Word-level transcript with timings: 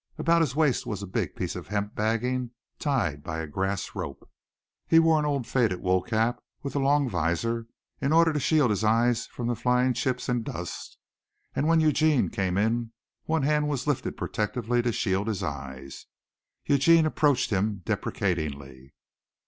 About 0.17 0.41
his 0.41 0.55
waist 0.55 0.87
was 0.87 1.03
a 1.03 1.05
big 1.05 1.35
piece 1.35 1.55
of 1.55 1.67
hemp 1.67 1.93
bagging 1.93 2.49
tied 2.79 3.21
by 3.21 3.37
a 3.37 3.45
grass 3.45 3.93
rope. 3.93 4.27
He 4.87 4.97
wore 4.97 5.19
an 5.19 5.25
old 5.25 5.45
faded 5.45 5.79
wool 5.79 6.01
cap 6.01 6.41
with 6.63 6.75
a 6.75 6.79
long 6.79 7.07
visor 7.07 7.67
in 8.01 8.11
order 8.11 8.33
to 8.33 8.39
shield 8.39 8.71
his 8.71 8.83
eyes 8.83 9.27
from 9.27 9.45
the 9.45 9.55
flying 9.55 9.93
chips 9.93 10.27
and 10.27 10.43
dust, 10.43 10.97
and 11.55 11.67
when 11.67 11.81
Eugene 11.81 12.29
came 12.29 12.57
in 12.57 12.93
one 13.25 13.43
hand 13.43 13.69
was 13.69 13.85
lifted 13.85 14.17
protectingly 14.17 14.81
to 14.81 14.91
shield 14.91 15.27
his 15.27 15.43
eyes. 15.43 16.07
Eugene 16.65 17.05
approached 17.05 17.51
him 17.51 17.83
deprecatingly. 17.85 18.95